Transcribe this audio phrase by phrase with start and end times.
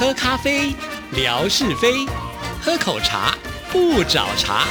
[0.00, 0.74] 喝咖啡，
[1.12, 2.08] 聊是非；
[2.62, 3.36] 喝口茶，
[3.70, 4.64] 不找茬。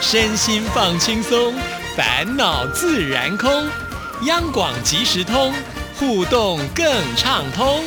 [0.00, 1.52] 身心放轻松，
[1.96, 3.50] 烦恼自然空。
[4.26, 5.52] 央广即时通，
[5.98, 6.86] 互动更
[7.16, 7.82] 畅通。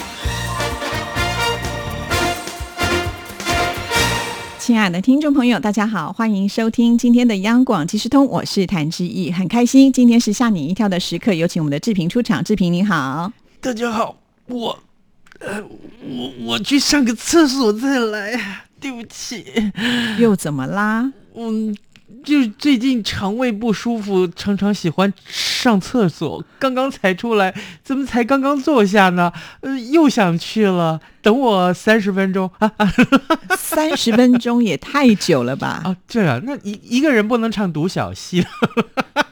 [4.59, 12.43] 亲爱的听众朋友，大家好，欢迎收听今天的央广即时通，我是谭志毅，很开心今天是吓你一跳的时刻，有请我们的志平出场。
[12.43, 13.31] 志平你好，
[13.61, 14.77] 大家好，我，
[15.39, 15.63] 呃，
[16.01, 19.45] 我我去上个厕所再来，对不起。
[20.17, 21.11] 又怎么啦？
[21.35, 21.75] 嗯，
[22.23, 26.43] 就最近肠胃不舒服，常常喜欢上厕所。
[26.59, 29.31] 刚刚才出来，怎么才刚刚坐下呢？
[29.61, 30.99] 呃，又想去了。
[31.21, 32.71] 等我三十分钟啊！
[33.57, 35.81] 三十分钟也太久了吧？
[35.85, 38.45] 啊，这样，那一一个人不能唱独角戏。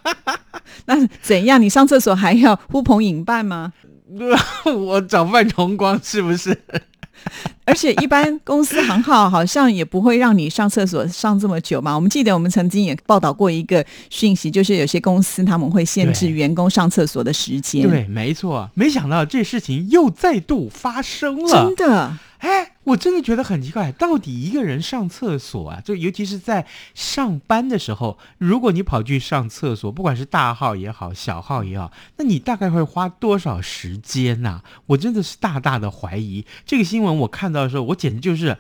[0.85, 1.61] 那怎样？
[1.61, 3.73] 你上厕所还要呼朋引伴吗？
[4.73, 6.57] 我找范崇光是不是？
[7.65, 11.93] 而且一般公司行号好像也不会让你上厕所上这么久嘛。
[11.93, 17.81] 我们记得我们曾经也报道过一个讯息，就是有些公司他们会限制员工上厕所的时间。
[17.89, 18.69] 对，没错。
[18.75, 22.17] 没想到这事情又再度发生了，真的。
[22.37, 34.61] 哎，我真的觉得很奇怪，到底一个人上厕所啊，就尤其是在上班的时候，如果你跑去上厕所，不管是大号也好，小号也好，那你大概会花多少时间呐？
[34.85, 36.45] 我真的是大大的怀疑。
[36.65, 38.57] 这个新闻我看到的时候，我简直就是。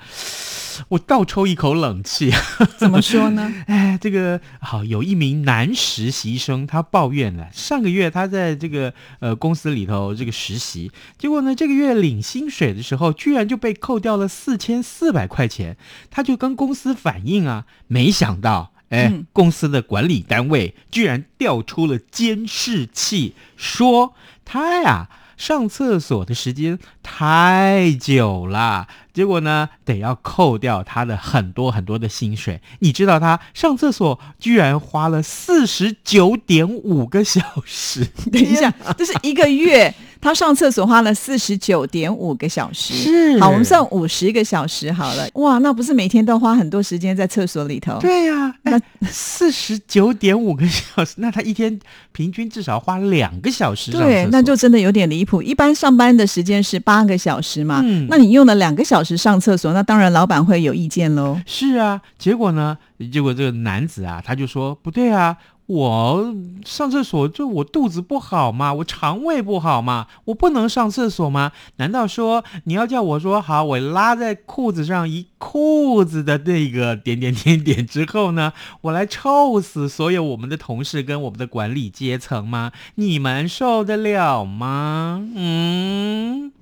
[0.89, 2.31] 我倒抽一口冷气，
[2.77, 3.51] 怎么说呢？
[3.65, 15.77] 哎，这个好，有一名男实习生，他抱怨了，上个月他在这个呃公司里头这个实习，结果呢这个月领薪水的时候，居然就被扣掉了四千四百块钱，
[16.11, 25.09] 他就跟公司反映啊，没想到，哎，公司的管理单位居然调出了监视器，说他呀。
[25.37, 32.59] 上厕所的时间太久了，结果呢，得要扣掉他的很多很多的薪水。
[32.79, 38.03] 你知道他上厕所居然花了四十九点五个小时。
[38.33, 39.93] 等一下，这是一个月。
[40.21, 45.27] 他上厕所花了四十九点五个小时，是好，我们算五十个小时好了。
[45.35, 47.99] 哇，那不是每天都花很多时间在厕所里头？
[47.99, 48.79] 对呀，那
[49.09, 51.79] 四十九点五个小时， 那他一天
[52.11, 53.91] 平均至少花两个小时。
[53.91, 55.41] 对，那就真的有点离谱。
[55.41, 61.39] 一般上班的时间是八个小时嘛，嗯，那你用了两个小时上厕所，那当然老板会有意见喽。
[61.45, 62.77] 是啊，结果呢？
[63.11, 65.37] 结果这个男子啊，他就说不对啊。
[65.67, 66.33] 我
[66.65, 71.51] 上厕所就我肚子不好嘛，我肠胃不好嘛，我不能上厕所吗？
[71.75, 82.71] 难道说你要叫我说好，我拉在裤子上一裤子的那个点点点点之后呢，我来臭死所有我们的同事跟我们的管理阶层吗？
[82.95, 85.21] 你们受得了吗？
[85.35, 86.53] 嗯。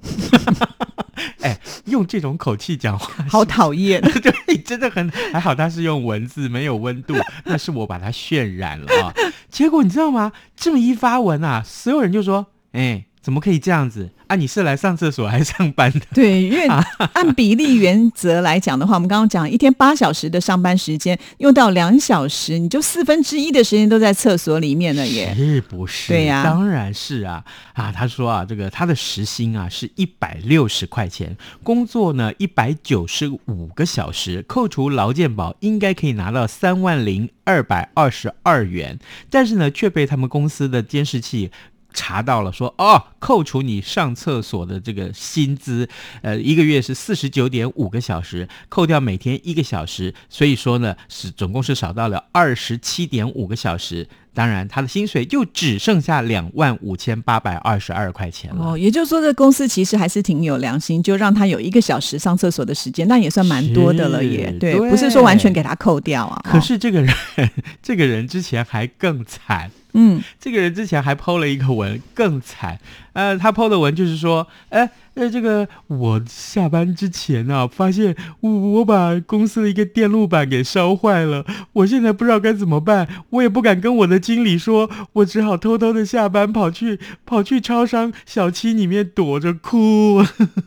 [1.41, 4.01] 哎，用这种口气讲话， 好讨厌。
[4.21, 7.15] 对，真的很还好，他是用文字，没有温度，
[7.45, 9.13] 那是我把它渲染了啊。
[9.49, 10.31] 结果你知道吗？
[10.55, 15.99] 这么一发文啊，所有人就说：“哎，怎么可以这样子？”啊，你是来上厕所还是上班的？
[16.13, 16.67] 对，因为
[17.13, 26.11] 按比例原则来讲的话，我们刚刚讲一天八小时的上班时间，用到两小时，你就四分之一的时间都在厕所里面了耶，是不是？
[26.11, 27.43] 对呀，当然是啊。
[27.73, 38.97] 啊，他说啊，这个他的时薪啊是一百六十块钱，工作呢一百九十五个小时，扣除劳健保，应该可以拿到三万零二百二十二元，
[39.29, 41.51] 但是呢，却被他们公司的监视器。
[41.95, 45.89] 查到了，说哦，扣除你上厕所的这个薪资，
[46.21, 54.07] 呃，一个月是四十九点五个小时，扣掉每天一个小时，所以说呢，是总共是少到了二十七点五个小时。
[54.33, 58.71] 当然，他的薪水就只剩下两万五千八百二十二块钱了。
[58.71, 66.41] 哦，也就是说，这公司其实还是挺有良心，就让他有一个小时上厕所的时间，那也算蛮多的了，也对，不是说完全给他扣掉啊。
[66.43, 67.15] 可是这个人，
[67.81, 69.71] 这个人之前还更惨。
[69.95, 72.77] 嗯，这个人之前还 PO 了一个文，更惨。
[73.13, 90.21] 呃，他 PO 的文就是说，哎，呃，这个我下班之前啊，发现我我把公司的一个电路板给烧坏了，我现在不知道该怎么办，我也不敢跟我的经理说，我只好偷偷的下班跑去跑去超商小七里面躲着哭。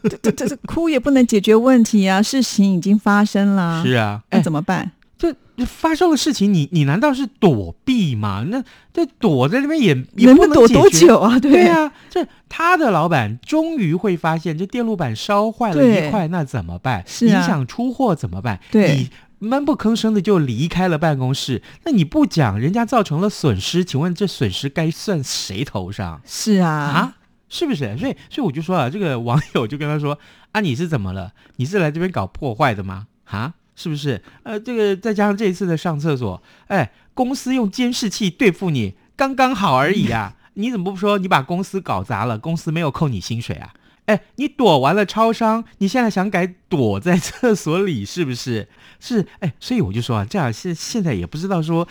[0.08, 3.84] 这这这哭也不能解决问题啊，事情已经发生了。
[3.84, 4.92] 是啊，那怎么办？
[5.18, 5.34] 这
[5.66, 8.46] 发生的事情，你你难道是躲避吗？
[8.48, 8.62] 那
[8.92, 11.36] 这躲在那边也也不能躲多久啊？
[11.40, 17.04] 对啊，这他的老板终于会发现这电路板烧坏了一块，那怎么办？
[17.22, 18.60] 影响出货怎么办？
[18.72, 19.10] 你
[19.40, 26.20] 闷不吭声的就离开了办公室，那你不讲，人家造成了损失，请问这损失该算谁头上？
[26.24, 27.14] 是啊啊。
[27.50, 27.96] 是不是？
[27.96, 30.18] 所以，所以我就说啊，这个网友就跟他说
[30.52, 31.32] 啊，你是怎么了？
[31.56, 33.06] 你是来这边搞破坏的吗？
[33.24, 34.20] 啊，是不是？
[34.42, 40.34] 呃，这个再加上这一次的上厕所，哎，公司用监视器对付你，刚刚好而已啊！
[40.54, 43.72] 你怎么不说你把公司搞砸了，公司没有扣你薪水啊？
[44.06, 48.66] 哎，你躲完了超商，你现在想改躲在厕所里，是不是？
[48.98, 51.86] 是，哎，所以我就说啊，这样现现在也不知道说，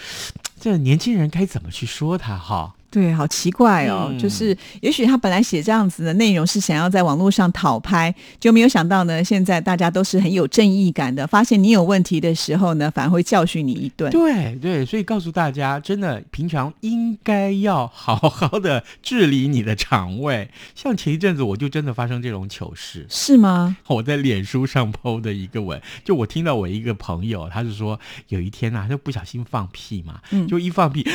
[0.59, 2.75] 这年轻人该怎么去说他哈。
[2.97, 14.11] 对，好奇怪哦，嗯就是也许他本来写这样子的内容是想要在网络上讨拍，就没有想到呢，现在大家都是很有正义感的，发现你有问题的时候呢，反而会教训你一顿。
[14.11, 20.49] 对对，所以告诉大家，真的平常应该要好好的治理你的肠胃。
[20.73, 23.77] 像前一阵子我就真的发生这种糗事，是吗？
[23.85, 27.99] 我在脸书上 PO 的一个文，就我听到我一个朋友，他是说
[28.29, 31.07] 有一天呐、啊，就不小心放屁嘛，嗯就一放屁，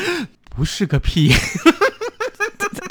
[0.55, 1.33] 不是个屁，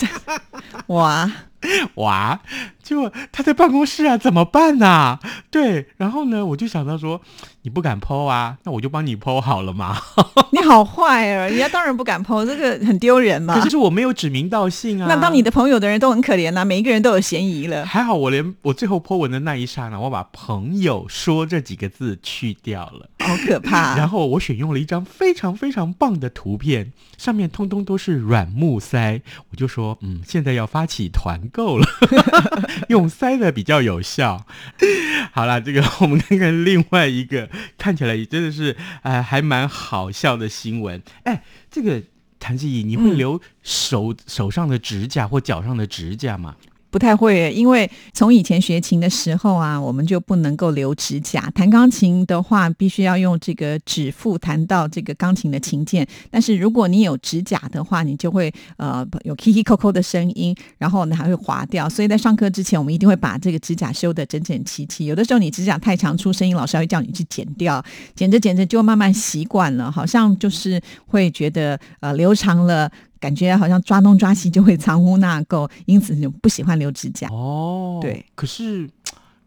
[0.87, 1.31] 哇，
[1.95, 2.39] 哇！
[2.81, 5.19] 就他在办公室啊，怎么办呐、
[5.49, 7.21] 对，然后呢，我就想到说，
[7.63, 9.97] 你不敢 PO 啊，那我就帮你 PO 好了嘛。
[10.51, 11.47] 你好坏啊！
[11.47, 13.69] 人家当然不敢 PO，这个很丢人嘛可。
[13.69, 15.07] 是我没有指名道姓啊。
[15.07, 17.85] 那当你的朋友的人都很可怜呐、每一个人都有嫌疑了。
[17.85, 29.21] 还好，我连我最后 po 文的那一刹那，我把“朋友说”这几个字去掉了，好可怕、 然后我选用了一张非常非常棒的图片，上面通通都是软木塞，
[29.51, 31.87] 我就说，嗯，现在要发起团购了，
[32.89, 34.45] 用塞的比较有效。
[35.31, 41.01] 好啦，这个我们看看另外一个 看起来也真的是呃还蛮好笑的新闻。
[41.23, 42.01] 哎，这个
[42.39, 46.55] 谭志怡，你会嗯留手、手上的指甲或脚上的指甲吗？
[46.91, 51.49] 不太会，因为从以前学琴的时候啊，我们就不能够留指甲。
[51.55, 56.05] 弹钢琴的话，必须要用这个指腹弹到这个钢琴的琴键。
[56.29, 61.87] 但是如果你有指甲的话，你就会呃有 kiki coco 的声音，然后呢还会滑掉。
[61.87, 65.05] 所以在上课之前，我们一定会把这个指甲修得整整齐齐。
[65.05, 67.81] 有的时候你指甲太长出声音，老师还会叫你去剪掉。
[68.13, 72.91] 剪着剪着就慢慢习惯了，好像就是会觉得呃留长了。
[73.21, 77.29] 感觉好像抓东抓西就会藏污纳垢，因此就不喜欢留指甲。
[77.29, 78.25] 哦，对。
[78.35, 78.89] 可是，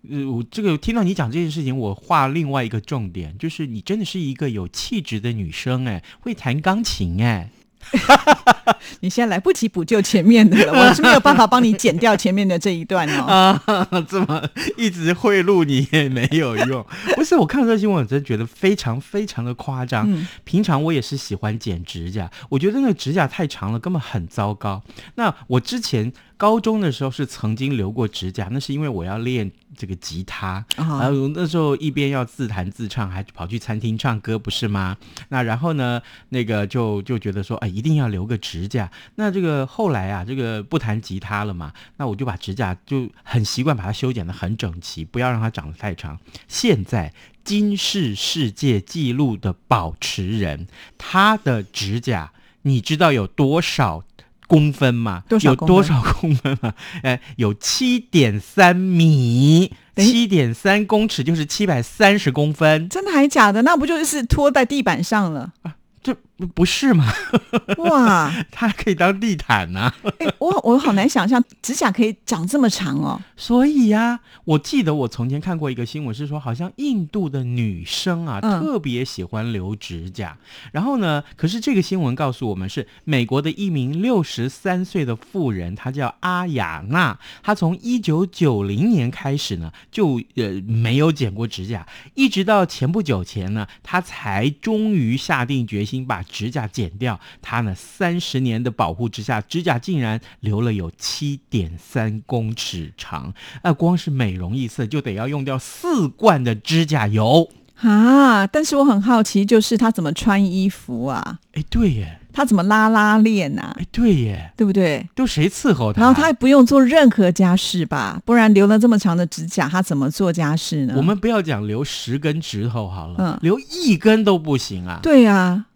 [0.09, 7.51] 呃，我这个听到你讲这件事情，我画另外一个重点，就是你真的是一个有气质的女生，哎，会弹钢琴，哎，
[9.01, 13.25] 你现在来不及补救前面的了， 我是没有办法帮你剪掉前面的这一段哦。
[13.67, 14.43] 啊，这么
[14.77, 16.85] 一直贿赂你也没有用。
[17.15, 20.11] 不是，我看到这新闻，我真的觉得非常非常的夸张。
[20.11, 24.83] 嗯平常我也是喜欢剪指甲，我觉得那个指甲太长了，根本很糟糕。
[25.17, 34.97] 那我之前高中的时候是曾经留过指甲，那是因为我要练这个吉他，啊然后那时候一边要自弹自唱，还跑去餐厅唱歌，不是吗？
[35.29, 38.91] 那然后呢，那个就就觉得说，哎，一定要留个指甲。
[39.15, 46.19] 那这个后来啊，这个不弹吉他了嘛，那我就把指甲就很习惯把它修剪的很整齐，不要让它长得太长。
[46.49, 47.13] 现在
[47.45, 50.67] 金氏世界纪录的保持人，
[50.99, 52.33] 他的指甲
[52.63, 54.03] 你知道有多少？
[54.47, 56.75] 公分嘛，有多少公分嘛？
[57.03, 63.63] 哎，有七点三米，七点三公尺就是七百三十公分，真的还假的？
[63.63, 65.53] 那不就是拖在地板上了？
[65.63, 67.13] 啊这不不是吗？
[67.79, 73.21] 哇，它可以当地毯呐、哎、我我好难想象指甲可以长这么长哦。
[73.37, 80.37] 所以呀、我记得我从前看过一个新闻，是说好像印度的女生啊、嗯特别喜欢留指甲。
[80.73, 97.19] 然后呢，可是这个新闻告诉我们是美国的一名六十三岁的妇人，她叫阿雅娜，她从一九九零年开始呢，就呃没有剪过指甲，一直到前不久前呢，她才终于下定决心把指甲剪掉。
[97.41, 103.33] 他呢三十年的保护之下，指甲竟然留了有七点三公尺长。
[103.63, 107.49] 那，光是美容一次就得要用掉四罐的指甲油。
[107.81, 108.47] 啊！
[108.47, 111.41] 但是我很好奇，就是他怎么穿衣服啊？
[111.55, 113.75] 哎，对耶，他怎么拉拉链啊？
[113.77, 115.07] 哎，对耶，对不对？
[115.15, 116.01] 都谁伺候他？
[116.01, 118.23] 然后他也不用做任何家事吧？
[118.25, 120.95] 不然留了这么长的指甲，他怎么做家事呢？
[120.97, 125.01] 我们不要讲留十根指头好了，嗯留一根都不行啊。
[125.03, 125.67] 对啊，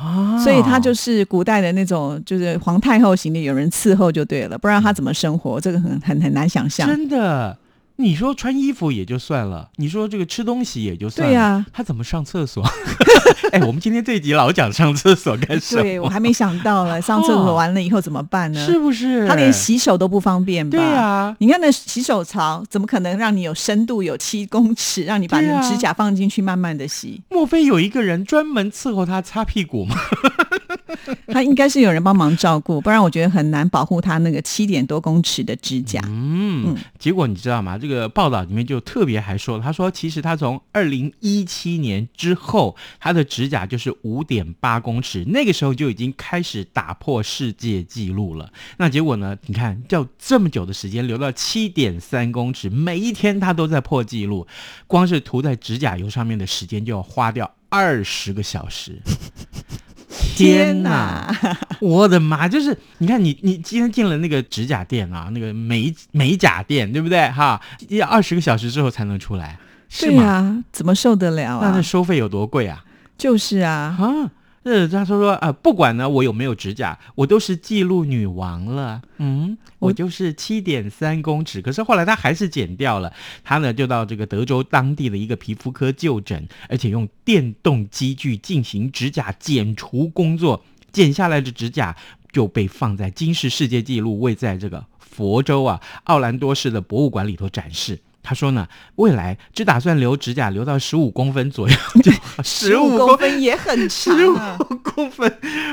[0.00, 5.60] 啊，所以他就是古代的那种，就是皇太后型的，有人伺候就对了，不然他怎么生活？
[5.60, 6.88] 这个很很很难想象。
[6.88, 7.56] 真的。
[8.00, 12.64] 你说穿衣服也就算了，你说这个吃东西也就算了，对呀他怎么上厕所？
[13.52, 15.82] 哎，我们今天这一集老讲上厕所干什么？
[15.82, 18.64] 对我还没想到了， 上厕所完了以后怎么办呢？
[18.64, 19.26] 是不是？
[19.28, 20.78] 他连洗手都不方便吧？
[20.78, 27.20] 对呀、你看那洗手槽，怎么可能让你有深度有七公尺，让你把你对啊的指甲放进去慢慢的洗？
[27.28, 29.96] 莫非有一个人专门伺候他擦屁股吗？
[31.28, 36.00] 他应该是有人帮忙照顾，不然我觉得很难保护他那个七点多公尺的指甲。
[36.06, 37.78] 嗯，结果你知道吗？
[37.78, 48.52] 这个报道里面就特别还说了，他说其实他从二零一七年之后，他的指甲就是五点八公尺，那个时候就已经开始打破世界纪录了。
[48.78, 49.36] 那结果呢？
[49.46, 54.46] 你看，叫这么久的时间留到七点三公尺，每一天他都在破纪录，
[54.86, 59.00] 光是涂在指甲油上面的时间就要花掉二十个小时。
[60.44, 61.34] 天哪！
[61.80, 62.48] 我的妈！
[62.48, 67.28] 就是你看，你你今天进了那个指甲店啊，那个美美甲店，对不对？
[67.30, 71.68] 哈，要二十个小时之后才能出来，是对呀，怎么受得了啊？
[71.68, 72.84] 那那收费有多贵啊？
[73.16, 74.30] 就是啊，啊。
[74.62, 79.00] 呃，他说说啊，不管呢我有没有指甲，我都是记录女王了。
[79.16, 83.10] 嗯，我就是七点三公尺，可是后来他还是剪掉了。
[83.42, 90.62] 他呢就到这个德州当地的一个皮肤科就诊，而且用电动机具进行指甲剪除工作，
[90.92, 91.96] 剪下来的指甲
[92.30, 97.98] 就被放在金氏世界纪录位在这个佛州啊奥兰多市的博物馆里头展示。
[98.22, 102.12] 他说呢，未来只打算留指甲留到十五公分左右， 就
[102.42, 104.16] 十五公分也很长。
[104.16, 104.36] 十五
[104.82, 105.32] 公分，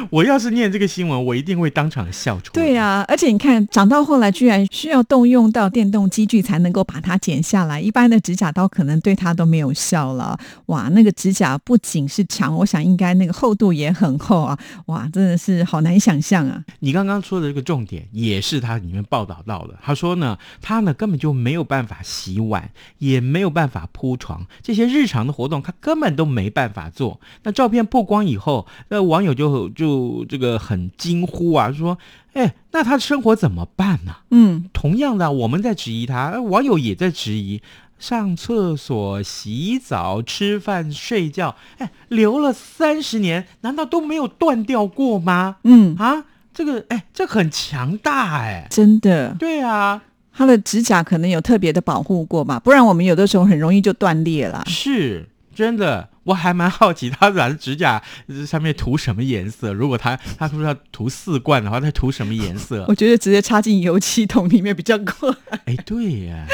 [0.09, 2.51] 我要是念这个新闻，我一定会当场笑出来。
[2.53, 10.39] 对呀，而且你看，长到后来居然需要动用到电动机具才能够把它剪下来，一般的指甲刀可能对它都没有效了。
[10.67, 14.57] 哇，那个指甲不仅是长，我想应该那个厚度也很厚啊。
[14.85, 16.63] 哇，真的是好难想象啊。
[16.79, 19.77] 你刚刚说的这个重点也是他里面报道到的。
[19.83, 22.36] 他说呢，他呢根本就没有办法洗。
[22.37, 27.19] 洗碗也没有办法铺床，这些日常的活动他根本都没办法做。
[27.43, 31.97] 那照片曝光以后，那网友就就这个很惊呼啊，说
[32.33, 37.59] ：“哎，那他的生活怎么办呢？”嗯，同样的，我们在质疑他，网友也在质疑：
[37.97, 45.57] 上厕所、洗澡、吃饭、睡觉，哎，留了三十年，难道都没有断掉过吗？
[45.63, 50.03] 嗯啊，这个哎，这很强大哎，真的，对啊。
[50.37, 54.63] 他的指甲可能有特别的保护过吧，不然我们有的时候很容易就断裂了。
[54.67, 55.27] 是
[55.57, 58.03] 真的，我还蛮好奇，他染指甲
[58.45, 59.73] 上面涂什么颜色？
[59.73, 62.85] 如果他他说要涂四罐的话，他涂什么颜色？
[62.87, 65.33] 我觉得直接插进油漆桶里面比较快。
[65.65, 66.45] 哎，对呀。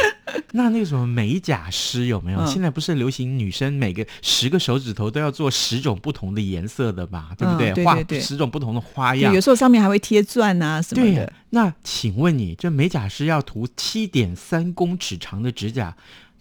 [0.53, 2.45] 那那个什么美甲师有没有？
[2.45, 7.31] 现在不是流行女生每个十个手指头都要做十种不同的颜色的嘛？
[7.37, 7.83] 对不对？
[7.83, 11.33] 画十种不同的花样，有时候上面还会贴钻啊什么的。
[11.49, 15.93] 那请问你，这美甲师要涂七点三公尺长的指甲？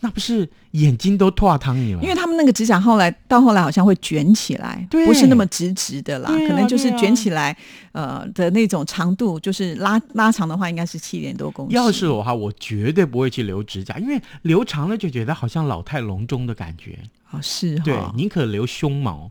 [0.05, 2.03] 那不是眼睛都脱汤你了？
[2.03, 7.57] 因为他们那个指甲后来到后来好像会卷起来，不是那么直直的啦，可能就是卷起来，
[7.93, 11.77] 呃的那种长度，就是拉拉长的话，应该是七点多公尺。
[11.77, 16.99] 要是我哈，我绝对不会去留指甲，因为留长了就觉得好像老态龙钟的感觉。
[17.31, 19.31] 哦，是，对，宁可留胸毛。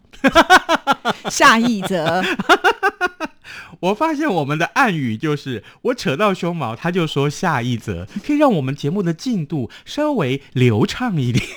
[1.30, 2.24] 下一则。
[3.81, 11.45] 我发现我们的暗语就是我扯到胸毛，他就说下一则，可以让我们节目的进度稍微流畅一点。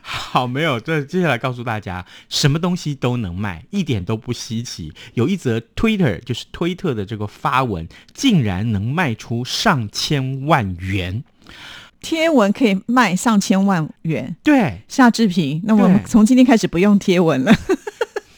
[0.00, 4.92] 好，没有，这接下来告诉大家，什么东西都能卖，一点都不稀奇。
[5.14, 11.24] 有一则 Twitter 就是推特的这个发文，竟然能卖出上千万元，
[12.00, 14.36] 贴文可以卖上千万元。
[14.44, 17.52] 对，夏志平，那我们从今天开始不用贴文了。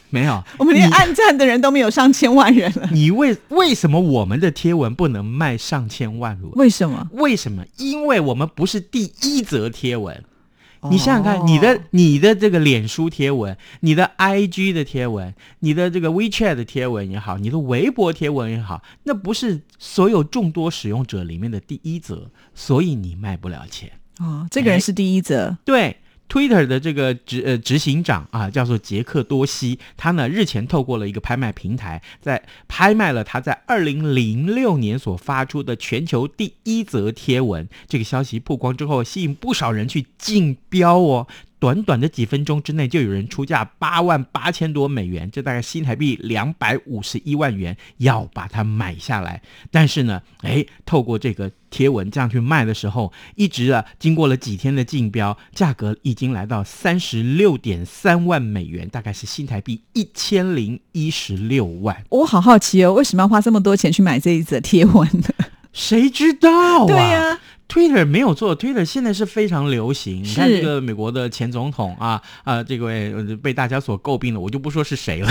[0.09, 2.89] 没有，我们连按赞的人都没有上千万人了。
[2.91, 6.49] 你为为什么我们的贴文不能卖上千万了？
[6.53, 7.07] 为什么？
[7.11, 7.65] 为什么？
[7.77, 10.23] 因为我们不是第一则贴文。
[10.89, 23.91] 你想想看，你的你的这个脸书贴文，你的 IG 的贴文，你的这个 WeChat 的贴文也好，你的微博贴文也好，那不是所有众多使用者里面的第一则，所以你卖不了钱。
[24.19, 25.97] 哦，这个人是第一则，对。
[26.29, 37.67] Twitter 的这个执呃执行长啊，叫做杰克多西，他呢日前透过了一个拍卖平台，在拍卖了他在二零零六年所发出的全球第一则贴文。
[37.87, 41.27] 这个消息曝光之后，吸引不少人去竞标哦。
[41.59, 49.41] 短短的几分钟之内，就有人出价八万八千多美元，这大概新台币两百五十一万元，要把它买下来。
[49.71, 62.03] 但是呢，哎，透过这个贴文这样去卖的时候，一直啊，经过了几天的竞标，价格已经来到三十六点三万美元，大概是新台币一千零一十六万。
[62.09, 65.29] 我好好奇哦，为什么要花这么多钱去买这一则贴文呢？
[65.73, 66.85] 谁知道啊？
[66.85, 67.39] 对呀。
[67.67, 70.23] Twitter 没有做，Twitter 现在是非常流行。
[70.23, 75.29] 你看这个美国的前总统啊啊，这位被大家所诟病的，我就不说是谁了。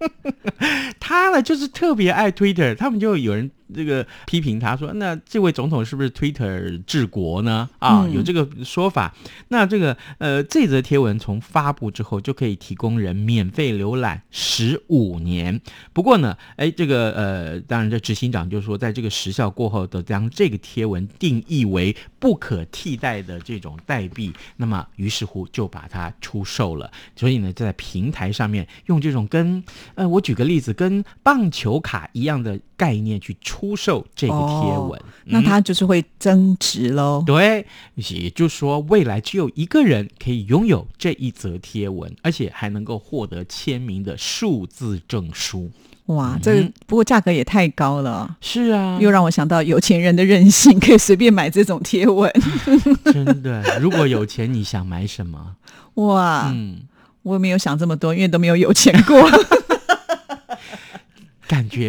[1.00, 7.68] 他呢就是特别爱 Twitter，他们就有人这个批评他说，那这位总统是不是 Twitter 治国呢？
[7.78, 9.14] 啊，嗯有这个说法。
[9.48, 15.60] 那这个呃，这则贴文从发布之后就可以提供人免费浏览十五年。
[15.92, 26.90] 不过呢，哎，这个呃，当然这执行长就说，在这个时效过后的将这个贴文定义为不可替代的这种代币，那么于是乎就把它出售了。
[27.16, 29.62] 所以呢，在平台上面用这种跟
[29.94, 37.22] 呃，我举个例子，跟棒球卡一样的概念去出售这个贴文，那它就是会增值喽。
[37.26, 37.66] 对，
[37.96, 45.70] 也就是说，未来只有一个人可以拥有这一则贴文，而且还能够获得签名的数字证书。
[46.06, 48.36] 哇，这个不过价格也太高了。
[48.40, 52.32] 是啊，又让我想到有钱人的任性，可以随便买这种贴文。
[53.12, 55.56] 真的，如果有钱，你想买什么？
[55.94, 56.82] 哇，嗯，
[57.24, 59.28] 我也没有想这么多，因为都没有有钱过。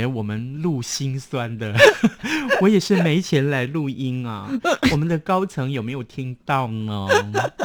[0.06, 1.74] 我们录心酸的，
[2.62, 4.50] 我也是没钱来录音啊。
[4.92, 7.08] 我们的高层有没有听到呢？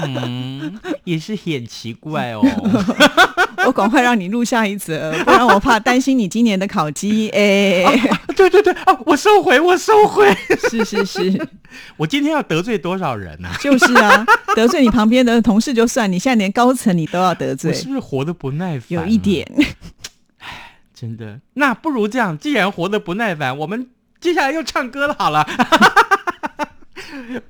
[0.02, 2.42] 嗯，也是很奇怪哦。
[3.66, 7.30] 我赶快让你录下一则，不然我怕担心你今年的考绩。
[7.34, 7.82] 哎，
[8.36, 10.34] 对对对啊，我收回，我收回。
[10.68, 11.48] 是是是，
[11.96, 13.56] 我今天要得罪多少人呢、啊？
[13.62, 19.50] 就是啊，得罪你旁边的同事就算，你现在连高层你都要得罪我，是不是活得不耐烦、有一，点。
[21.04, 21.40] 真的。
[21.54, 25.46] 那不如这样，既然活得不耐烦，我们接下来又唱歌了，好了。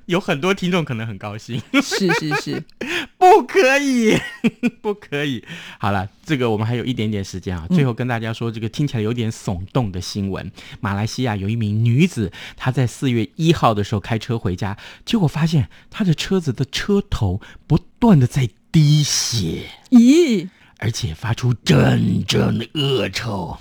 [0.05, 2.63] 有很多听众可能很高兴，是是是，
[3.17, 4.15] 不可以，
[4.81, 5.43] 不可以。
[5.79, 19.69] 好了，这个我们还有一点点时间啊，最后跟大家说这个听起来有点耸动的新闻：马来西亚有一名女子，她在四月一号的时候开车回家，结果发现她的车子的车头不断的在滴血。
[19.91, 23.57] 咦，而且发出阵阵恶臭。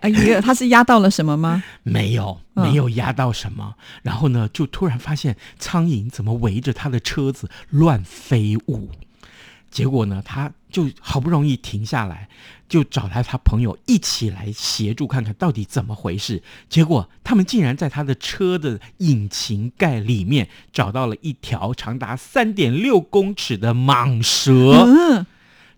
[0.00, 1.62] 哎呀，他是压到了什么吗？
[1.82, 3.74] 没有，嗯没有压到什么。
[4.02, 8.90] 然后呢，就突然发现苍蝇怎么围着他的车子乱飞舞。
[9.70, 12.28] 结果呢，他就好不容易停下来，
[12.68, 16.42] 就找来他朋友一起来协助看看到底怎么回事。
[16.68, 24.84] 结果他们竟然在他的车的引擎盖里面找到了一条长达三点六公尺的蟒蛇。
[24.84, 25.26] 嗯，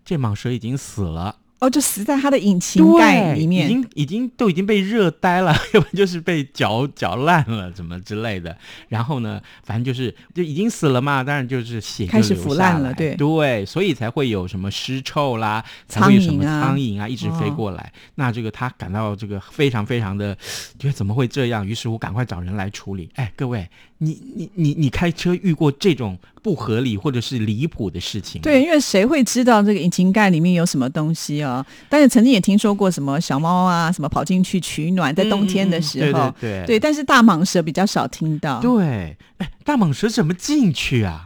[0.05, 1.39] 这蟒蛇已经死了。
[1.59, 3.69] 哦，就死在他的引擎盖里面已。
[3.69, 8.55] 经已经都已经被热呆了， 要不然就是被嚼嚼烂了，怎么之类的。
[8.89, 17.91] 然后呢，反正就是就已经死了嘛，当然就是血就开始腐烂了对对，所以才会有什么尸臭啦，才会有什么苍蝇啊苍蝇啊一直飞过来。
[18.15, 20.35] 那这个他感到这个非常非常的
[20.77, 23.09] 觉得怎么会这样，于是乎赶快找人来处理。
[23.15, 23.67] 哎，各位，
[23.99, 28.41] 你你你你开车遇过这种不合理或者是离谱的事情？
[28.41, 31.65] 对，因为谁会知道这个引擎盖里面有什么东西哦？
[31.87, 41.24] 但是曾经也听说过什么小猫啊，什么跑进去取暖，在冬天的时候，对对对对，但是大蟒蛇比较少听到，对，哎，大蟒蛇怎么进去啊？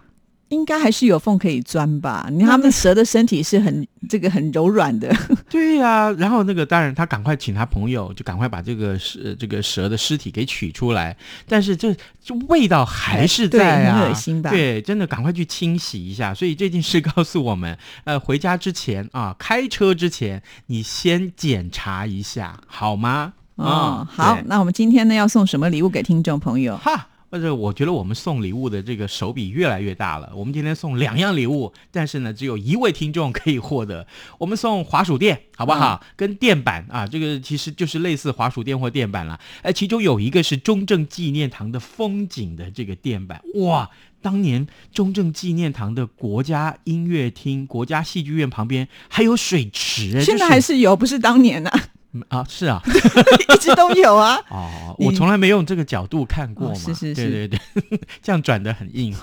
[0.50, 2.28] 应该还是有缝可以钻吧？
[2.32, 5.12] 你看它们蛇的身体是很这个很柔软的，
[5.50, 11.16] 对呀、然后那个当然他赶快请他朋友，就赶快把这个蛇这个蛇的尸体给取出来，
[11.48, 16.34] 但是这这味道还是在很恶心吧对，真的赶快去清洗一下。
[16.34, 23.34] 所以这件事告诉我们， 呃，回家之前啊，开车之前你先检查一下，好吗？
[23.56, 26.76] 哦，嗯好，那我们今天呢要送什么礼物给听众朋友？
[26.78, 27.09] 哈。
[27.32, 30.32] 或者我觉得我们送礼物的这个手笔越来越大了。
[30.36, 34.06] 我们今天送两样礼物，但是呢，只有一位听众可以获得。
[34.38, 36.04] 我们送滑鼠垫，好不好？
[36.15, 39.39] 跟垫板啊，这个其实就是类似滑鼠垫或垫板了。
[39.62, 43.89] 哎，其中有一个是中正纪念堂的风景的这个垫板，哇！
[44.22, 52.82] 当年中正纪念堂的国家音乐厅、国家戏剧院旁边还有水池，哎现在还是有，不是当年啊，嗯啊，是啊，
[53.54, 54.39] 一直都有啊。
[54.50, 59.15] 哦，我从来没用这个角度看过嘛，哦是是对是对对， 这样转的很硬。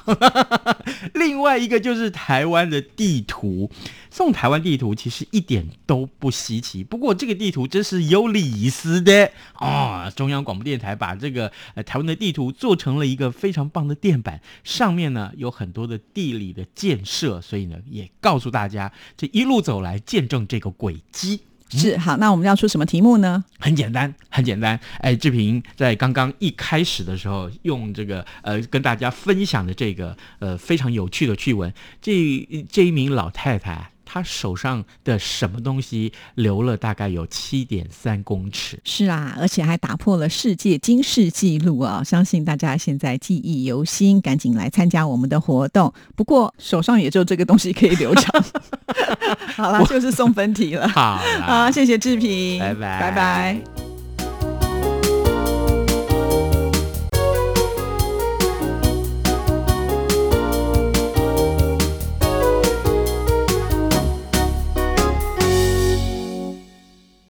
[1.14, 3.68] 另外一个就是台湾的地图，
[4.10, 10.12] 送台湾地图其实一点都不稀奇，不过这个地图真是有里思的哦。
[10.14, 21.40] 中央广播电台把这个呃台湾的地图做成了一个非常棒的电板，上面呢有很多的地理的建设，所以呢也告诉大家这一路走来见证这个轨迹。
[21.68, 23.44] 是好，那我们要出什么题目呢？
[23.58, 24.78] 很简单，很简单。
[25.00, 38.80] 哎，志平在刚刚一开始的时候，用这个呃跟大家分享的这个呃非常有趣的趣闻，这这一名老太太，她手上的什么东西流了大概有七点三公尺。
[38.84, 42.02] 是啊，而且还打破了世界金世纪录啊！
[42.02, 45.92] 相信大家现在记忆犹新，赶紧来参加我们的活动。
[46.14, 48.44] 不过手上也就这个东西可以留长。
[49.56, 50.88] 好啦，就是送分题了。
[50.88, 53.95] 好啦，好，谢谢志平，拜拜拜拜。